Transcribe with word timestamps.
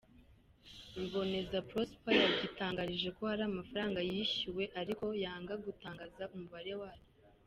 Ruboneza 0.97 1.57
Prosper, 1.69 2.15
yagitangarije 2.23 3.09
ko 3.17 3.21
hari 3.29 3.43
amafaranga 3.51 3.99
yishyuwe 4.09 4.63
ariko 4.81 5.03
yanga 5.23 5.53
gutangaza 5.65 6.23
umubare 6.35 6.73
wayo. 6.81 7.05